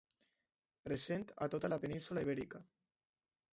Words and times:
Present 0.87 1.27
a 1.47 1.49
tota 1.55 1.71
la 1.75 1.79
península 1.85 2.25
Ibèrica. 2.29 2.65